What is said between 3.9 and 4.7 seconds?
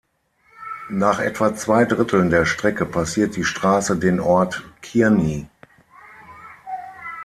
den Ort